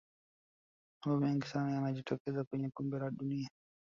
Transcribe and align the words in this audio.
mambo 1.05 1.17
mengi 1.25 1.47
sana 1.47 1.71
yanajitokeza 1.71 2.43
kwenye 2.43 2.69
kombe 2.69 2.99
la 2.99 3.11
dunia 3.11 3.49